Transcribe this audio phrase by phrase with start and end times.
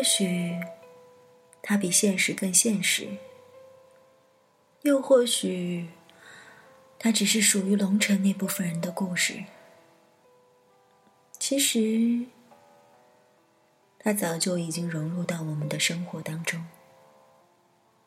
[0.00, 0.58] 或许，
[1.60, 3.18] 它比现实更现实；
[4.80, 5.90] 又或许，
[6.98, 9.44] 它只是属于龙城那部分人的故事。
[11.38, 12.24] 其实，
[13.98, 16.64] 它早就已经融入到我们的生活当中，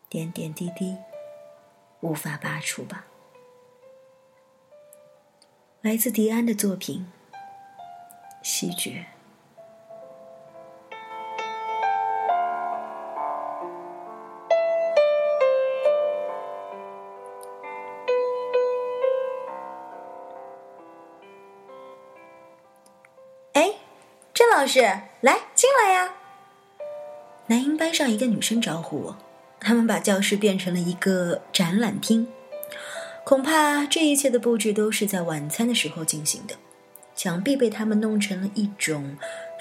[0.09, 0.97] 点点滴滴，
[1.99, 3.05] 无法拔除吧。
[5.81, 7.05] 来自迪安的作品
[8.41, 9.05] 《西决》。
[24.33, 24.79] 郑老师，
[25.21, 26.11] 来进来呀！
[27.45, 29.17] 男音班上一个女生招呼我，
[29.59, 32.27] 他们把教室变成了一个展览厅。
[33.23, 36.55] 恐怕这一切的布置都是在晚餐的时候进行的。
[37.15, 39.15] 墙壁被他们弄成了一种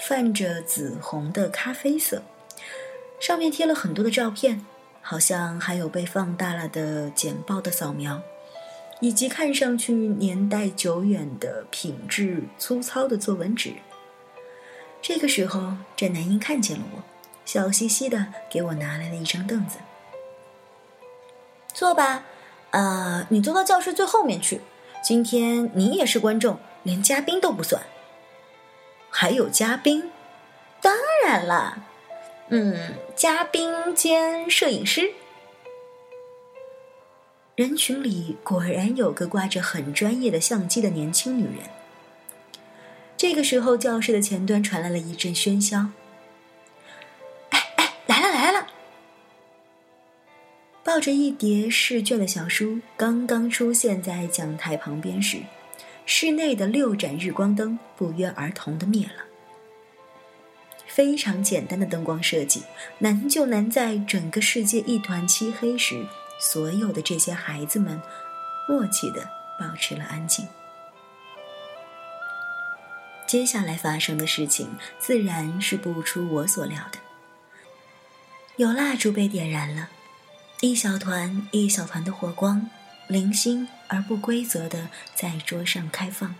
[0.09, 2.23] 泛着紫红的咖啡色，
[3.21, 4.65] 上面贴了很多的照片，
[5.03, 8.23] 好像还有被放大了的简报的扫描，
[9.01, 13.75] 以及看上去年代久远的品质粗糙的作文纸。
[15.03, 17.03] 这个时候，这男婴看见了我，
[17.45, 19.79] 笑嘻嘻的给我拿来了一张凳子，
[21.75, 22.25] 坐吧。
[22.71, 24.61] 呃，你坐到教室最后面去。
[25.03, 27.83] 今天你也是观众，连嘉宾都不算。
[29.11, 30.11] 还有嘉宾？
[30.81, 31.85] 当然了，
[32.49, 35.13] 嗯，嘉宾兼摄影师。
[37.57, 41.69] 人群里果然有个挂着很专业的相机的年轻女人。
[43.23, 45.91] 这个时候，教室的前端传来了一阵喧嚣。
[47.51, 48.67] 哎哎，来了来了
[50.83, 55.39] 抱着一叠试卷的小叔刚刚出现在讲台旁边时，
[56.05, 59.23] 室内的六盏日光灯不约而同的灭了。
[60.89, 62.65] 非常简单的灯光设计，
[62.99, 66.05] 难就难在整个世界一团漆黑时，
[66.41, 68.03] 所有的这些孩子们
[68.69, 69.23] 默契的
[69.61, 70.45] 保持了安静。
[73.33, 76.99] 接下来发生的事情自然是不出我所料的，
[78.57, 79.89] 有蜡烛被点燃了。
[80.61, 82.69] 一小团一小团的火光，
[83.07, 86.35] 零星而不规则的在桌上开放。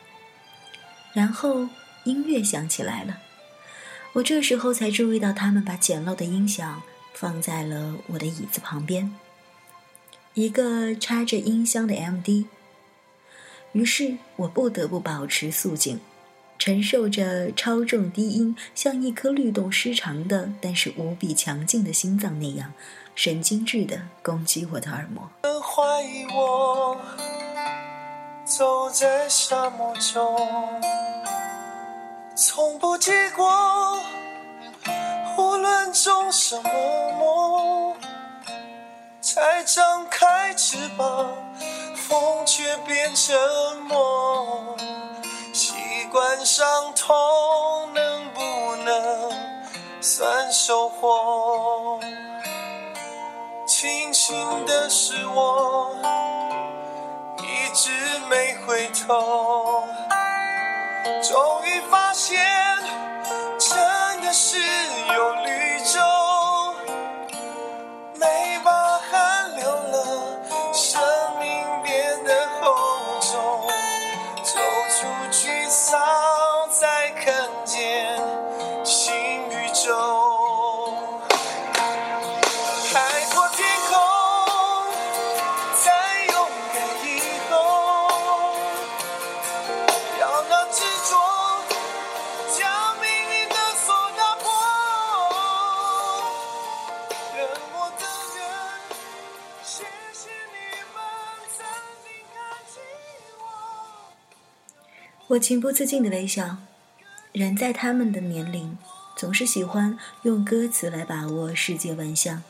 [1.15, 1.67] 然后
[2.05, 3.21] 音乐响起来了，
[4.13, 6.83] 我这时候才注意到他们把简陋的音响
[7.15, 9.17] 放在了我的椅子旁边，
[10.35, 12.45] 一个插着音箱的 MD。
[13.73, 15.99] 于是我不得不保持肃静。
[16.65, 22.73] 承受着超重低音，像一颗律动失常的，但是无比强劲的心脏那样，
[23.17, 25.29] 神经质的攻击我的耳膜。
[25.61, 26.97] 怀疑我
[28.45, 30.39] 走在沙漠中，
[32.37, 33.99] 从不结果，
[35.37, 36.71] 无论种什么
[37.19, 37.97] 梦，
[39.21, 41.29] 才张开翅膀，
[41.97, 43.35] 风却变沉
[43.89, 44.77] 默。
[46.13, 47.17] 关上痛
[47.95, 49.33] 能不能
[50.03, 51.99] 算收获？
[53.67, 54.37] 庆幸
[54.67, 55.91] 的是我
[57.39, 57.91] 一直
[58.29, 59.85] 没回头，
[61.23, 62.39] 终于发现
[63.59, 65.35] 真的是有
[105.33, 106.59] 我情不自禁的微笑。
[107.33, 108.77] 人在他们的年龄，
[109.17, 112.43] 总是喜欢用歌词来把握世界万象。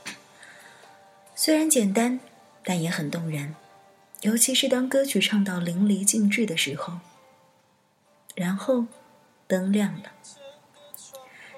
[1.37, 2.19] 虽然简单，
[2.65, 3.55] 但也很动人。
[4.23, 6.99] 尤其是当歌曲唱到淋漓尽致的时候。
[8.35, 8.87] 然后，
[9.47, 10.13] 灯亮了。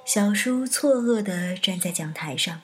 [0.05, 2.61] 小叔错愕的站在讲台上。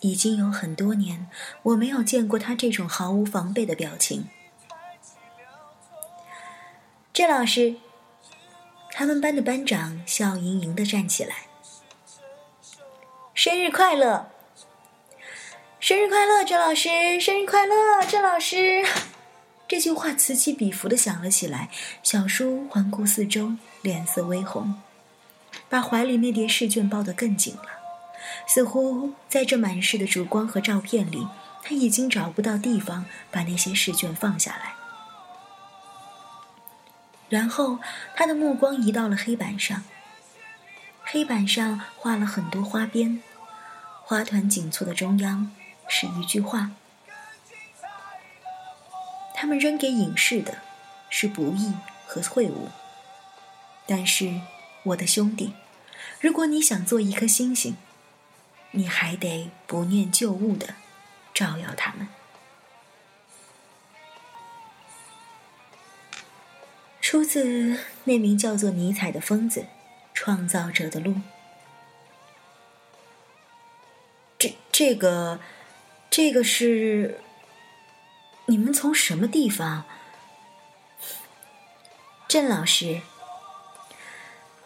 [0.00, 1.28] 已经有很多年，
[1.62, 4.26] 我没有见过他这种毫无防备的表情。
[7.14, 7.76] 郑老师，
[8.90, 11.46] 他们班的班长笑盈盈的站起来。
[13.32, 14.28] 生日快乐！
[15.78, 16.88] 生日快乐，郑老师！
[17.20, 18.84] 生日快乐，郑老师！
[19.68, 21.70] 这句话此起彼伏的响了起来。
[22.02, 24.74] 小叔环顾四周，脸色微红。
[25.68, 27.68] 把怀里那叠试卷抱得更紧了，
[28.48, 31.28] 似乎在这满是的烛光和照片里，
[31.62, 34.74] 他已经找不到地方把那些试卷放下来。
[37.28, 37.78] 然后，
[38.14, 39.82] 他的目光移到了黑板上。
[41.02, 43.22] 黑板上画了很多花边，
[44.02, 45.50] 花团锦簇的中央
[45.88, 46.70] 是一句话。
[49.34, 50.58] 他们扔给隐士的，
[51.10, 51.74] 是不义
[52.06, 52.68] 和秽物。
[53.86, 54.40] 但是，
[54.84, 55.52] 我的兄弟，
[56.20, 57.76] 如果你想做一颗星星，
[58.70, 60.74] 你还得不念旧物的
[61.34, 62.08] 照耀他们。
[67.14, 69.60] 出自那名叫做尼采的疯子，
[70.12, 71.12] 《创造者的路》。
[74.36, 75.38] 这这个，
[76.10, 77.20] 这个是
[78.46, 79.84] 你们从什么地方？
[82.26, 83.02] 郑老师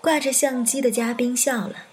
[0.00, 1.84] 挂着相机的嘉宾笑了。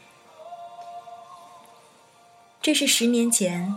[2.61, 3.75] 这是十年前，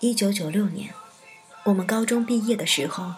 [0.00, 0.92] 一九九六年，
[1.64, 3.14] 我们高中毕业的时候，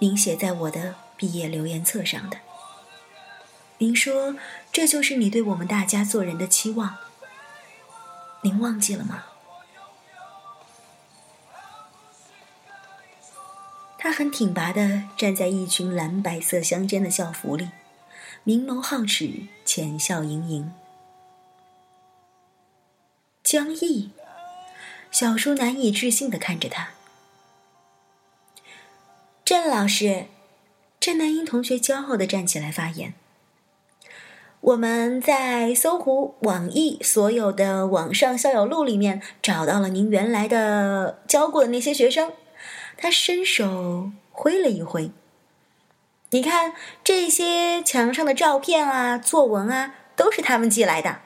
[0.00, 1.03] 您写在我的。
[1.16, 2.38] 毕业留言册上的，
[3.78, 4.36] 您说
[4.72, 6.96] 这就是你对我们大家做人的期望，
[8.42, 9.24] 您忘记了吗？
[13.96, 17.70] 他很挺拔的站在一群蓝白色相间的校服里，
[18.42, 20.74] 明眸皓齿，浅笑盈盈。
[23.42, 24.10] 江毅，
[25.10, 26.90] 小叔难以置信的看着他，
[29.44, 30.26] 郑老师。
[31.04, 33.12] 郑南英同学骄傲地站起来发言
[34.62, 42.32] ：“我们在搜狐、网易所有的网上校友录里面找到了您原来的教过的那些学生。”
[42.96, 45.10] 他伸手挥了一挥
[46.32, 46.72] ：“你看
[47.04, 51.18] 这些墙上的照片啊、作文啊，都是他们寄来的。”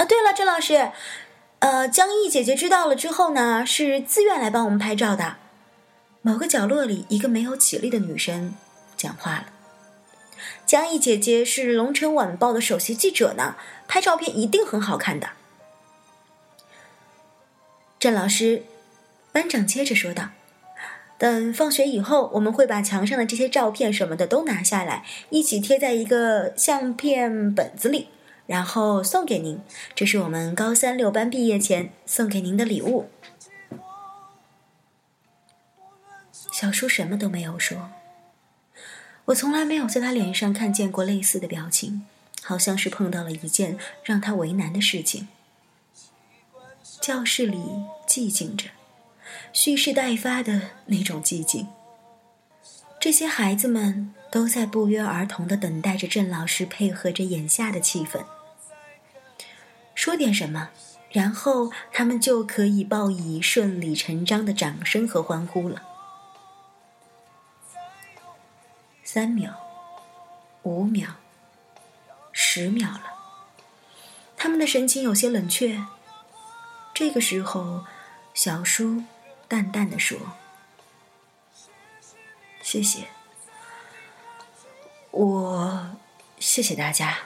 [0.00, 0.92] 啊，对了，郑老师，
[1.58, 5.36] 呃，江毅姐姐知道了之后呢，是自愿来帮我们拍照的。
[6.20, 8.54] 某个角落里，一个没有起立的女生
[8.96, 9.46] 讲话了
[10.66, 13.56] ：“江毅姐姐是《龙城晚报》的首席记者呢，
[13.86, 15.30] 拍照片一定很好看的。”
[17.98, 18.64] 郑老师，
[19.32, 20.30] 班长接着说道
[21.16, 28.08] ：“等放学以后，我们会把墙上的这些照片什么的都拿下来，一起贴在一个相片本子里，
[28.46, 29.60] 然后送给您。
[29.94, 33.08] 这是我们高三六班毕业前送给您的礼物。”
[36.60, 37.88] 小叔什么都没有说。
[39.26, 42.04] 我从来没有在他脸上看见过类似的表情，
[42.42, 45.28] 好像是碰到了一件让他为难的事情。
[47.00, 47.60] 教室里
[48.08, 48.70] 寂静着，
[49.52, 51.68] 蓄势待发的那种寂静。
[52.98, 58.24] 这些孩子们都在不约而同的等待着郑老师配合着眼下的气氛，
[59.94, 60.70] 说点什么，
[61.12, 65.84] 然后他们就可以报以顺理成章的掌声和欢呼了。
[69.10, 69.54] 三秒，
[70.64, 71.12] 五秒，
[72.30, 73.04] 十秒了。
[74.36, 75.82] 他们的神情有些冷却。
[76.92, 77.86] 这个时候，
[78.34, 79.04] 小叔
[79.48, 80.18] 淡淡的说
[82.60, 83.08] ：“谢谢，
[85.10, 85.96] 我
[86.38, 87.20] 谢谢大家。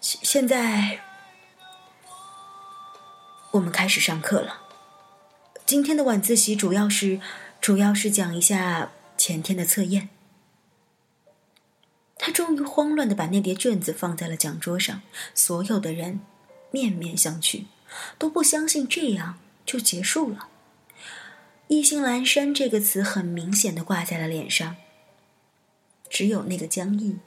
[0.00, 1.02] 现现在，
[3.52, 4.62] 我们开始上课了。
[5.64, 7.20] 今天的晚自习主要是，
[7.60, 10.08] 主要是讲一下前天的测验。”
[12.24, 15.02] 他终于慌乱的把那叠卷子放在了讲桌上，
[15.34, 16.20] 所有的人
[16.70, 17.64] 面面相觑，
[18.16, 20.46] 都不相信这样就结束了。
[21.66, 24.76] 意兴阑珊这个词很明显的挂在了脸上。
[26.08, 27.18] 只有那个江毅，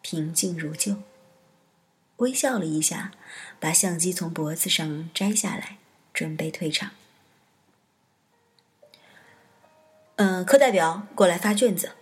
[0.00, 1.02] 平静如旧，
[2.18, 3.10] 微笑了一下，
[3.58, 5.78] 把相机从脖子上摘下来，
[6.14, 6.92] 准备退场。
[10.14, 11.94] 嗯，课代表过来发卷子。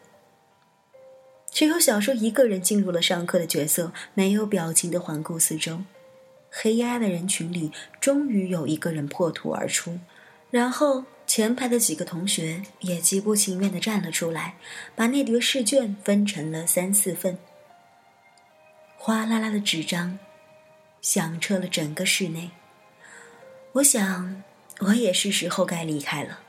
[1.57, 5.85] 只有小叔一个人进入了上课的角色，没有表情的环顾四周。
[6.51, 9.99] 黑压压的人群里，终于有一个人破土而出，
[10.51, 14.57] 然后前排的几个同学也极不情愿的站了出来，
[14.95, 17.39] 把那叠试卷分成了三四份。
[18.99, 20.19] 哗啦啦的纸张，
[21.01, 22.51] 响彻了整个室内。
[23.73, 24.43] 我想，
[24.81, 26.41] 我也是时候该离开了。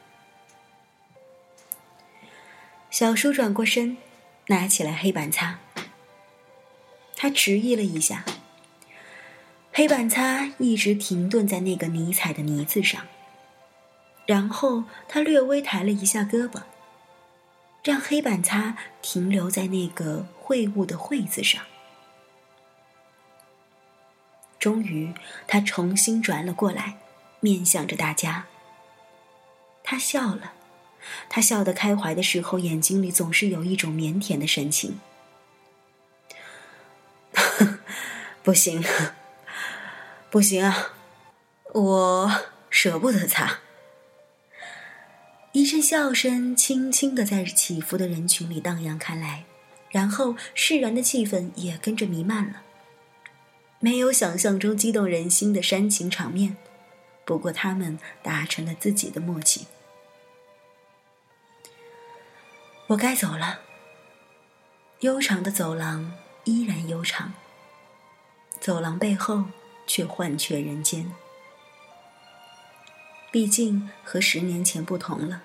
[2.89, 3.95] 小叔转过身。
[4.47, 5.59] 拿起来黑板擦，
[7.15, 8.23] 他迟疑了一下，
[9.73, 13.05] 黑板擦一直停顿在那个尼采的“尼”字上，
[14.25, 16.61] 然后他略微抬了一下胳膊，
[17.83, 21.61] 让黑板擦停留在那个秽物的“秽”字上，
[24.59, 25.13] 终于，
[25.45, 26.95] 他重新转了过来，
[27.41, 28.45] 面向着大家。
[29.83, 30.53] 他笑了，
[31.29, 34.99] 他笑得开怀的时候，眼睛里总是有一种腼腆的神情。
[38.43, 38.83] 不行，
[40.29, 40.93] 不行啊！
[41.73, 42.31] 我
[42.69, 43.59] 舍不得擦。
[45.51, 49.43] 一阵笑声轻轻的在起伏的人群里荡漾开来，
[49.89, 52.61] 然后释然的气氛也跟着弥漫了。
[53.79, 56.57] 没有想象中激动人心的煽情场面，
[57.25, 59.67] 不过他们达成了自己的默契。
[62.87, 63.59] 我该走了。
[65.01, 66.13] 悠长的走廊
[66.45, 67.33] 依然悠长，
[68.59, 69.45] 走廊背后
[69.85, 71.11] 却幻却人间。
[73.31, 75.43] 毕竟和十年前不同了。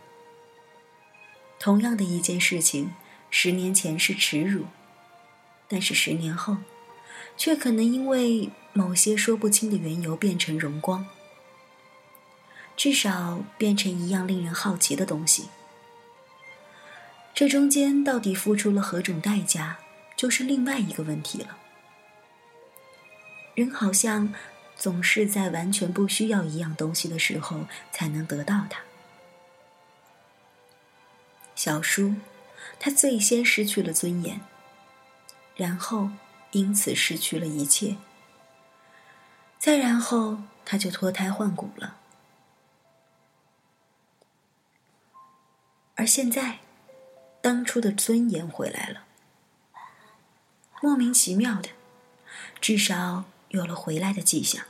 [1.59, 2.95] 同样的一件事情，
[3.31, 4.67] 十年前是耻辱，
[5.69, 6.59] 但是十年后。
[7.35, 11.07] 却可能因为某些说不清的缘由变成荣光，
[12.77, 15.49] 至少变成一样令人好奇的东西。
[17.43, 19.79] 这中间到底付出了何种代价，
[20.15, 21.59] 就是另外一个问题了。
[23.57, 24.33] 人好像
[24.77, 28.81] 总是在完全不需要一样东西的时候才能得到它。
[31.57, 32.15] 小叔，
[32.79, 34.41] 他最先失去了尊严，
[35.57, 36.11] 然后。
[36.53, 37.97] 因此失去了一切，
[39.59, 41.97] 再然后他就脱胎换骨了，
[45.95, 46.59] 而现在，
[47.43, 49.03] 当初的尊严回来了，
[50.81, 51.71] 莫名其妙的，
[52.61, 54.65] 至少有了回来的迹象。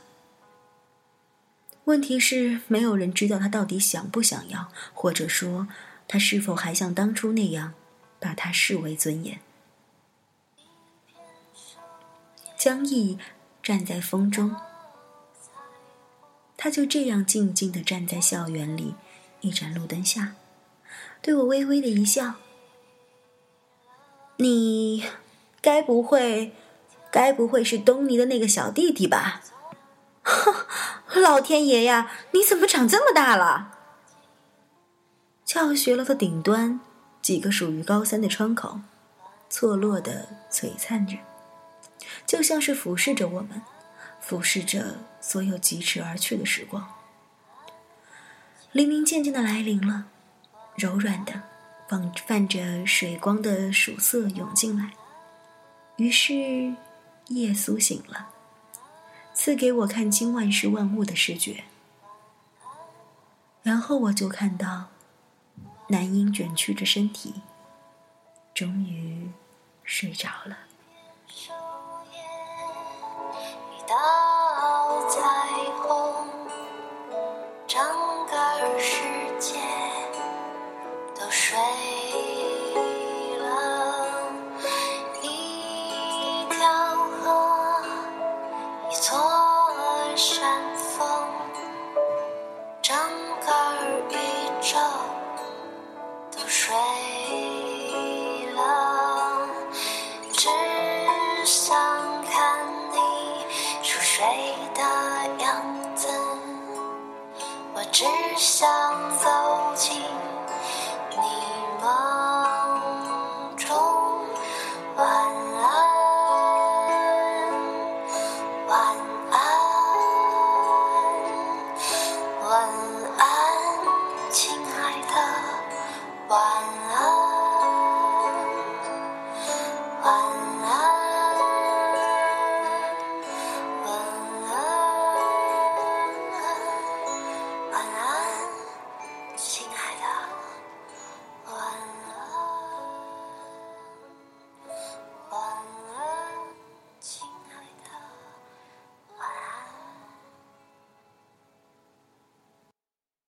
[1.83, 5.67] 问题是，没有人知道他到底想不想要，或者说，
[6.07, 7.75] 他是否还像当初那样，
[8.19, 9.39] 把他视为尊严。
[12.57, 13.19] 江毅
[13.61, 14.55] 站在风中，
[16.57, 18.95] 他就这样静静的站在校园里
[19.41, 20.33] 一盏路灯下，
[21.21, 22.35] 对我微微的一笑。
[24.43, 25.05] 你
[25.61, 26.51] 该不会，
[27.09, 29.41] 该不会是东尼的那个小弟弟吧？
[31.15, 33.77] 老天爷呀，你怎么长这么大了？
[35.45, 36.81] 教学楼的顶端，
[37.21, 38.81] 几个属于高三的窗口，
[39.49, 41.15] 错落的璀璨着。
[42.25, 43.61] 就像是俯视着我们，
[44.19, 46.85] 俯视着所有疾驰而去的时光。
[48.73, 50.07] 黎明渐渐的来临了，
[50.75, 51.43] 柔软的，
[51.93, 54.93] 放泛着水光的曙色涌进来。
[55.97, 56.73] 于是，
[57.27, 58.29] 夜苏醒了，
[59.35, 61.65] 赐给我看清万事万物的视觉。
[63.61, 64.87] 然后我就看到，
[65.89, 67.35] 男婴卷曲着身体，
[68.55, 69.29] 终于
[69.83, 70.57] 睡着了。